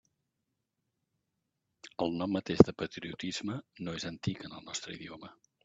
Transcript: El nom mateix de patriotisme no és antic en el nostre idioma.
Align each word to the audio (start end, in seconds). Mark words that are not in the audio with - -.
El 2.07 2.17
nom 2.23 2.35
mateix 2.37 2.65
de 2.71 2.77
patriotisme 2.81 3.61
no 3.85 3.97
és 4.01 4.11
antic 4.15 4.45
en 4.51 4.59
el 4.61 4.69
nostre 4.73 5.01
idioma. 5.01 5.35